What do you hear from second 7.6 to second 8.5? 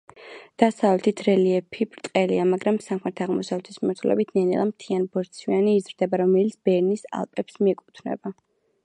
მიეკუთვნება.